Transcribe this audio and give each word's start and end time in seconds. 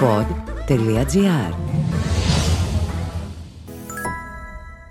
pod.gr 0.00 1.54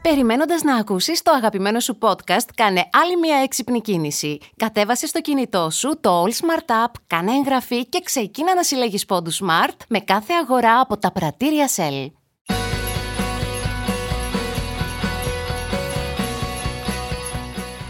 Περιμένοντας 0.02 0.62
να 0.62 0.76
ακούσεις 0.76 1.22
το 1.22 1.32
αγαπημένο 1.32 1.80
σου 1.80 1.98
podcast, 2.02 2.48
κάνε 2.56 2.90
άλλη 2.92 3.18
μια 3.22 3.38
έξυπνη 3.38 3.82
κίνηση. 3.82 4.40
Κατέβασε 4.56 5.08
στο 5.08 5.22
κινητό 5.22 5.70
σου 5.70 6.00
το 6.02 6.24
All 6.24 6.30
Smart 6.30 6.86
App, 6.86 6.92
κάνε 7.08 7.32
εγγραφή 7.32 7.86
και 7.86 8.02
ξεκίνα 8.04 8.56
να 8.56 8.64
συλλέγεις 8.64 9.06
πόντους 9.06 9.42
Smart 9.44 9.78
με 9.90 10.00
κάθε 10.00 10.34
αγορά 10.34 10.80
από 10.80 10.98
τα 10.98 11.12
πρατήρια 11.12 11.70
Shell. 11.76 12.12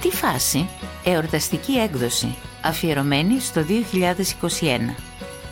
Τι 0.02 0.09
φάση, 0.09 0.70
εορταστική 1.04 1.73
έκδοση, 1.73 2.36
αφιερωμένη 2.63 3.39
στο 3.39 3.61
2021. 3.61 5.06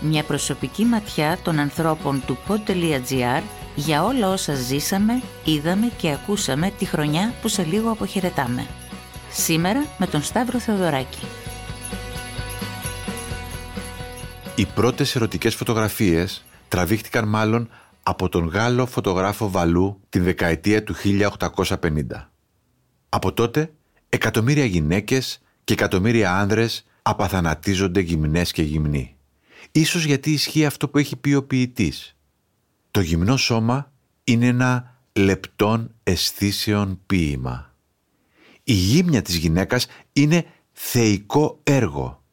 Μια 0.08 0.24
προσωπική 0.24 0.86
ματιά 0.86 1.38
των 1.44 1.60
ανθρώπων 1.60 2.24
του 2.26 2.38
pod.gr 2.48 3.42
για 3.76 4.04
όλα 4.04 4.30
όσα 4.30 4.54
ζήσαμε, 4.54 5.22
είδαμε 5.44 5.92
και 5.98 6.12
ακούσαμε 6.12 6.72
τη 6.78 6.86
χρονιά 6.86 7.34
που 7.42 7.48
σε 7.48 7.64
λίγο 7.64 7.92
αποχαιρετάμε. 7.92 8.68
Σήμερα 9.32 9.86
με 9.98 10.08
τον 10.08 10.22
Σταύρο 10.22 10.60
Θεοδωράκη. 10.60 11.20
Οι 14.56 14.66
πρώτες 14.66 15.16
ερωτικές 15.16 15.56
φωτογραφίες 15.56 16.46
τραβήχτηκαν 16.68 17.28
μάλλον 17.28 17.70
από 18.04 18.30
τον 18.30 18.48
Γάλλο 18.48 18.86
φωτογράφο 18.86 19.50
Βαλού 19.50 20.00
την 20.10 20.24
δεκαετία 20.24 20.84
του 20.84 20.96
1850. 20.96 22.30
Από 23.10 23.34
τότε, 23.34 23.74
εκατομμύρια 24.10 24.66
γυναίκες 24.66 25.40
και 25.64 25.74
εκατομμύρια 25.74 26.38
άνδρες 26.38 26.86
απαθανατίζονται 27.02 28.00
γυμνές 28.00 28.52
και 28.52 28.62
γυμνοί. 28.62 29.15
Ίσως 29.72 30.04
γιατί 30.04 30.32
ισχύει 30.32 30.66
αυτό 30.66 30.90
που 30.90 30.98
έχει 30.98 31.16
πει 31.16 31.34
ο 31.34 31.44
ποιητής. 31.44 32.16
Το 32.92 33.02
γυμνό 33.02 33.38
σώμα 33.38 33.92
είναι 34.24 34.48
ένα 34.48 35.00
λεπτόν 35.14 35.92
αισθήσεων 36.04 37.00
ποίημα. 37.06 37.76
Η 38.64 38.74
γύμνια 38.74 39.22
της 39.22 39.36
γυναίκας 39.36 39.88
είναι 40.14 40.46
θεϊκό 40.72 41.60
έργο, 41.64 42.24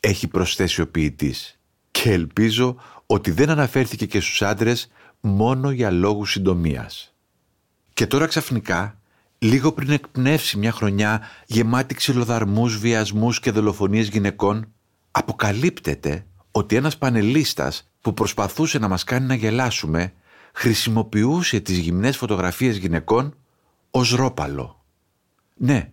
έχει 0.00 0.28
προσθέσει 0.28 0.80
ο 0.80 0.88
ποιητής. 0.88 1.58
Και 1.90 2.12
ελπίζω 2.12 2.76
ότι 3.06 3.30
δεν 3.30 3.50
αναφέρθηκε 3.50 4.06
και 4.06 4.20
στους 4.20 4.42
άντρες 4.42 4.90
μόνο 5.20 5.70
για 5.70 5.90
λόγους 5.90 6.30
συντομίας. 6.30 7.14
Και 7.94 8.06
τώρα 8.06 8.26
ξαφνικά, 8.26 9.00
λίγο 9.38 9.72
πριν 9.72 9.90
εκπνεύσει 9.90 10.58
μια 10.58 10.72
χρονιά 10.72 11.20
γεμάτη 11.46 11.94
ξυλοδαρμούς, 11.94 12.78
βιασμούς 12.78 13.40
και 13.40 13.50
δολοφονίες 13.50 14.08
γυναικών, 14.08 14.72
αποκαλύπτεται 15.10 16.26
ότι 16.56 16.76
ένας 16.76 16.98
πανελίστας 16.98 17.90
που 18.00 18.14
προσπαθούσε 18.14 18.78
να 18.78 18.88
μας 18.88 19.04
κάνει 19.04 19.26
να 19.26 19.34
γελάσουμε 19.34 20.12
χρησιμοποιούσε 20.52 21.60
τις 21.60 21.78
γυμνές 21.78 22.16
φωτογραφίες 22.16 22.76
γυναικών 22.76 23.36
ως 23.90 24.10
ρόπαλο. 24.10 24.84
Ναι, 25.56 25.92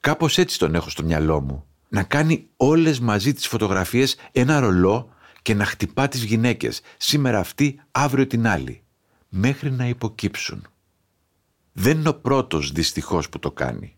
κάπως 0.00 0.38
έτσι 0.38 0.58
τον 0.58 0.74
έχω 0.74 0.90
στο 0.90 1.02
μυαλό 1.02 1.40
μου. 1.40 1.64
Να 1.88 2.02
κάνει 2.02 2.48
όλες 2.56 3.00
μαζί 3.00 3.32
τις 3.32 3.46
φωτογραφίες 3.46 4.16
ένα 4.32 4.60
ρολό 4.60 5.14
και 5.42 5.54
να 5.54 5.64
χτυπά 5.64 6.08
τις 6.08 6.24
γυναίκες, 6.24 6.80
σήμερα 6.96 7.38
αυτή, 7.38 7.80
αύριο 7.90 8.26
την 8.26 8.46
άλλη, 8.46 8.82
μέχρι 9.28 9.70
να 9.70 9.88
υποκύψουν. 9.88 10.66
Δεν 11.72 11.98
είναι 11.98 12.08
ο 12.08 12.14
πρώτος 12.14 12.72
δυστυχώς 12.72 13.28
που 13.28 13.38
το 13.38 13.50
κάνει. 13.50 13.96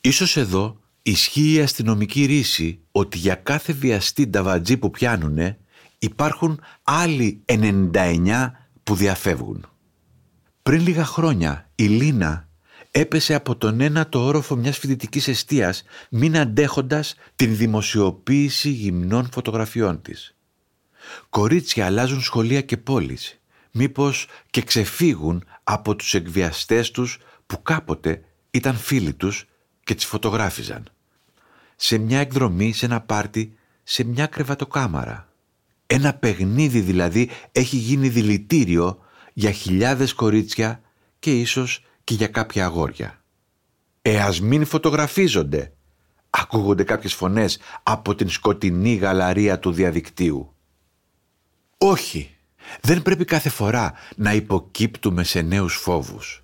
Ίσως 0.00 0.36
εδώ 0.36 0.80
ισχύει 1.02 1.52
η 1.52 1.60
αστυνομική 1.60 2.24
ρίση 2.24 2.80
ότι 2.92 3.18
για 3.18 3.34
κάθε 3.34 3.72
βιαστή 3.72 4.26
νταβατζή 4.26 4.76
που 4.76 4.90
πιάνουνε 4.90 5.58
υπάρχουν 5.98 6.60
άλλοι 6.82 7.44
99 7.46 8.50
που 8.82 8.94
διαφεύγουν. 8.94 9.66
Πριν 10.62 10.80
λίγα 10.80 11.04
χρόνια 11.04 11.70
η 11.74 11.84
Λίνα 11.84 12.48
έπεσε 12.90 13.34
από 13.34 13.56
τον 13.56 13.80
ένατο 13.80 14.24
όροφο 14.24 14.56
μιας 14.56 14.78
φοιτητικής 14.78 15.28
εστίας 15.28 15.82
μην 16.10 16.36
αντέχοντας 16.36 17.14
την 17.36 17.56
δημοσιοποίηση 17.56 18.70
γυμνών 18.70 19.28
φωτογραφιών 19.32 20.02
της. 20.02 20.34
Κορίτσια 21.28 21.86
αλλάζουν 21.86 22.20
σχολεία 22.20 22.60
και 22.60 22.76
πόλεις, 22.76 23.40
μήπως 23.70 24.26
και 24.50 24.62
ξεφύγουν 24.62 25.44
από 25.64 25.96
τους 25.96 26.14
εκβιαστές 26.14 26.90
τους 26.90 27.18
που 27.46 27.62
κάποτε 27.62 28.24
ήταν 28.50 28.76
φίλοι 28.76 29.12
τους 29.14 29.49
και 29.90 29.96
τις 29.96 30.06
φωτογράφιζαν. 30.06 30.88
Σε 31.76 31.98
μια 31.98 32.20
εκδρομή, 32.20 32.72
σε 32.72 32.86
ένα 32.86 33.00
πάρτι, 33.00 33.56
σε 33.82 34.04
μια 34.04 34.26
κρεβατοκάμαρα. 34.26 35.28
Ένα 35.86 36.14
παιχνίδι 36.14 36.80
δηλαδή 36.80 37.30
έχει 37.52 37.76
γίνει 37.76 38.08
δηλητήριο 38.08 38.98
για 39.32 39.50
χιλιάδες 39.50 40.12
κορίτσια 40.12 40.80
και 41.18 41.40
ίσως 41.40 41.84
και 42.04 42.14
για 42.14 42.26
κάποια 42.26 42.64
αγόρια. 42.64 43.22
«Ε, 44.02 44.20
ας 44.20 44.40
μην 44.40 44.64
φωτογραφίζονται», 44.64 45.72
ακούγονται 46.30 46.84
κάποιες 46.84 47.14
φωνές 47.14 47.58
από 47.82 48.14
την 48.14 48.28
σκοτεινή 48.28 48.94
γαλαρία 48.94 49.58
του 49.58 49.72
διαδικτύου. 49.72 50.54
Όχι, 51.78 52.36
δεν 52.80 53.02
πρέπει 53.02 53.24
κάθε 53.24 53.48
φορά 53.48 53.92
να 54.16 54.32
υποκύπτουμε 54.32 55.24
σε 55.24 55.40
νέους 55.40 55.74
φόβους. 55.74 56.42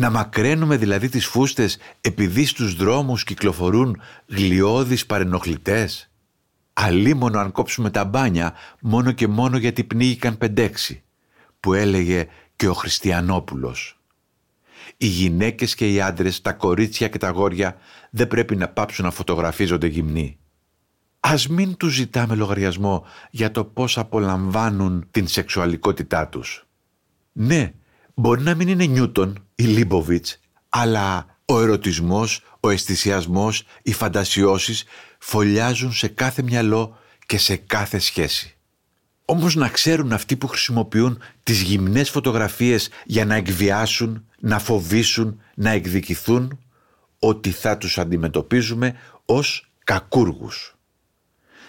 Να 0.00 0.10
μακραίνουμε 0.10 0.76
δηλαδή 0.76 1.08
τις 1.08 1.26
φούστες 1.26 1.78
επειδή 2.00 2.44
στους 2.44 2.74
δρόμους 2.74 3.24
κυκλοφορούν 3.24 4.00
γλιώδεις 4.26 5.06
παρενοχλητές. 5.06 6.10
Αλίμονο 6.72 7.38
αν 7.38 7.52
κόψουμε 7.52 7.90
τα 7.90 8.04
μπάνια 8.04 8.54
μόνο 8.80 9.12
και 9.12 9.28
μόνο 9.28 9.56
γιατί 9.56 9.84
πνίγηκαν 9.84 10.38
πεντέξι, 10.38 11.02
που 11.60 11.74
έλεγε 11.74 12.26
και 12.56 12.68
ο 12.68 12.72
Χριστιανόπουλος. 12.72 14.00
Οι 14.96 15.06
γυναίκες 15.06 15.74
και 15.74 15.92
οι 15.92 16.00
άντρες, 16.00 16.40
τα 16.40 16.52
κορίτσια 16.52 17.08
και 17.08 17.18
τα 17.18 17.28
αγόρια 17.28 17.76
δεν 18.10 18.28
πρέπει 18.28 18.56
να 18.56 18.68
πάψουν 18.68 19.04
να 19.04 19.10
φωτογραφίζονται 19.10 19.86
γυμνοί. 19.86 20.38
Ας 21.20 21.48
μην 21.48 21.76
τους 21.76 21.94
ζητάμε 21.94 22.34
λογαριασμό 22.34 23.06
για 23.30 23.50
το 23.50 23.64
πώς 23.64 23.98
απολαμβάνουν 23.98 25.06
την 25.10 25.28
σεξουαλικότητά 25.28 26.28
τους. 26.28 26.66
Ναι, 27.32 27.72
μπορεί 28.14 28.42
να 28.42 28.54
μην 28.54 28.68
είναι 28.68 28.84
Νιούτον 28.84 29.44
ή 29.60 29.62
Λίμποβιτς, 29.62 30.40
αλλά 30.68 31.36
ο 31.44 31.60
ερωτισμός, 31.60 32.42
ο 32.60 32.70
αισθησιασμός, 32.70 33.64
οι 33.82 33.92
φαντασιώσεις 33.92 34.84
φωλιάζουν 35.18 35.92
σε 35.92 36.08
κάθε 36.08 36.42
μυαλό 36.42 36.98
και 37.26 37.38
σε 37.38 37.56
κάθε 37.56 37.98
σχέση. 37.98 38.56
Όμως 39.24 39.54
να 39.54 39.68
ξέρουν 39.68 40.12
αυτοί 40.12 40.36
που 40.36 40.46
χρησιμοποιούν 40.46 41.18
τις 41.42 41.62
γυμνές 41.62 42.10
φωτογραφίες 42.10 42.88
για 43.04 43.24
να 43.24 43.34
εκβιάσουν, 43.34 44.24
να 44.38 44.58
φοβήσουν, 44.58 45.40
να 45.54 45.70
εκδικηθούν, 45.70 46.58
ότι 47.18 47.50
θα 47.50 47.78
τους 47.78 47.98
αντιμετωπίζουμε 47.98 48.94
ως 49.24 49.70
κακούργους. 49.84 50.76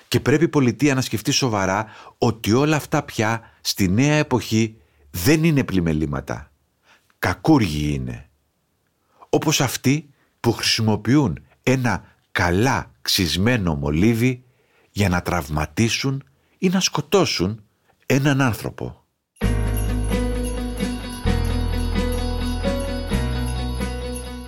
Και 0.07 0.19
πρέπει 0.19 0.43
η 0.43 0.47
πολιτεία 0.47 0.93
να 0.93 1.01
σκεφτεί 1.01 1.31
σοβαρά 1.31 1.85
ότι 2.17 2.51
όλα 2.51 2.75
αυτά 2.75 3.03
πια 3.03 3.51
στη 3.61 3.87
νέα 3.89 4.15
εποχή 4.15 4.75
δεν 5.11 5.43
είναι 5.43 5.63
πλημελήματα. 5.63 6.50
Κακούργοι 7.21 7.93
είναι. 7.93 8.29
Όπως 9.29 9.61
αυτοί 9.61 10.09
που 10.39 10.51
χρησιμοποιούν 10.51 11.43
ένα 11.63 12.03
καλά 12.31 12.91
ξυσμένο 13.01 13.75
μολύβι 13.75 14.43
για 14.91 15.09
να 15.09 15.21
τραυματίσουν 15.21 16.23
ή 16.57 16.69
να 16.69 16.79
σκοτώσουν 16.79 17.63
έναν 18.05 18.41
άνθρωπο. 18.41 19.05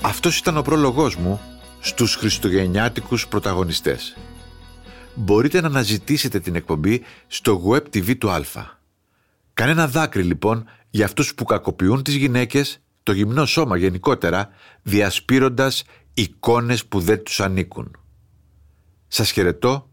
Αυτός 0.01 0.37
ήταν 0.37 0.57
ο 0.57 0.61
πρόλογός 0.61 1.15
μου 1.15 1.41
στους 1.79 2.15
χριστουγεννιάτικους 2.15 3.27
πρωταγωνιστές. 3.27 4.17
Μπορείτε 5.15 5.61
να 5.61 5.67
αναζητήσετε 5.67 6.39
την 6.39 6.55
εκπομπή 6.55 7.01
στο 7.27 7.61
web 7.69 7.83
TV 7.83 8.17
του 8.17 8.31
Α. 8.31 8.41
Κανένα 9.53 9.87
δάκρυ 9.87 10.23
λοιπόν 10.23 10.65
για 10.95 11.05
αυτούς 11.05 11.35
που 11.35 11.43
κακοποιούν 11.43 12.03
τις 12.03 12.15
γυναίκες, 12.15 12.79
το 13.03 13.11
γυμνό 13.11 13.45
σώμα 13.45 13.77
γενικότερα, 13.77 14.49
διασπείροντας 14.81 15.83
εικόνες 16.13 16.85
που 16.85 16.99
δεν 16.99 17.23
τους 17.23 17.39
ανήκουν. 17.39 17.91
Σας 19.07 19.31
χαιρετώ 19.31 19.89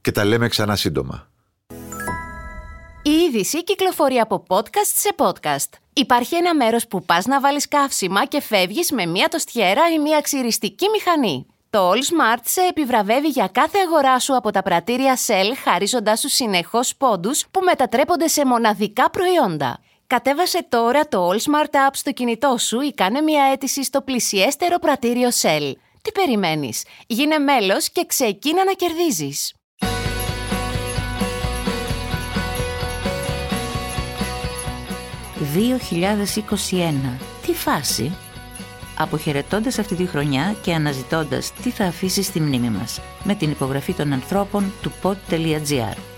και 0.00 0.12
τα 0.12 0.24
λέμε 0.24 0.48
ξανά 0.48 0.76
σύντομα. 0.76 1.30
Η 3.02 3.10
είδηση 3.10 3.64
κυκλοφορεί 3.64 4.18
από 4.18 4.44
podcast 4.48 4.92
σε 4.94 5.14
podcast. 5.16 5.78
Υπάρχει 5.92 6.36
ένα 6.36 6.54
μέρος 6.54 6.86
που 6.86 7.04
πας 7.04 7.26
να 7.26 7.40
βάλεις 7.40 7.68
καύσιμα 7.68 8.26
και 8.26 8.40
φεύγεις 8.40 8.92
με 8.92 9.06
μία 9.06 9.28
τοστιέρα 9.28 9.92
ή 9.94 9.98
μία 9.98 10.20
ξυριστική 10.20 10.86
μηχανή. 10.88 11.46
Το 11.70 11.90
All 11.90 11.96
Smart 11.96 12.40
σε 12.44 12.60
επιβραβεύει 12.60 13.28
για 13.28 13.48
κάθε 13.52 13.78
αγορά 13.86 14.18
σου 14.18 14.36
από 14.36 14.50
τα 14.50 14.62
πρατήρια 14.62 15.16
Shell, 15.26 15.52
χαρίζοντάς 15.64 16.20
σου 16.20 16.28
συνεχώς 16.28 16.96
πόντους 16.96 17.44
που 17.50 17.60
μετατρέπονται 17.60 18.28
σε 18.28 18.46
μοναδικά 18.46 19.10
προϊόντα. 19.10 19.80
Κατέβασε 20.14 20.66
τώρα 20.68 21.08
το 21.08 21.30
All 21.30 21.36
Smart 21.36 21.74
App 21.74 21.90
στο 21.92 22.12
κινητό 22.12 22.56
σου 22.58 22.80
ή 22.80 22.92
κάνε 22.92 23.20
μια 23.20 23.44
αίτηση 23.52 23.84
στο 23.84 24.02
πλησιέστερο 24.02 24.78
πρατήριο 24.78 25.28
Shell. 25.42 25.72
Τι 26.02 26.12
περιμένεις; 26.12 26.84
Γίνε 27.06 27.38
μέλος 27.38 27.90
και 27.90 28.04
ξεκίνα 28.06 28.64
να 28.64 28.72
κερδίζεις. 28.72 29.54
2021. 35.54 37.18
Τι 37.46 37.54
φάση; 37.54 38.16
Αποχαιρετώντας 38.98 39.78
αυτή 39.78 39.94
τη 39.94 40.06
χρονιά 40.06 40.56
και 40.62 40.74
αναζητώντας 40.74 41.52
τι 41.52 41.70
θα 41.70 41.84
αφήσεις 41.84 42.26
στη 42.26 42.40
μνήμη 42.40 42.70
μας 42.70 43.00
με 43.24 43.34
την 43.34 43.50
υπογραφή 43.50 43.92
των 43.92 44.12
ανθρώπων 44.12 44.72
του 44.82 44.92
pod.gr. 45.02 46.17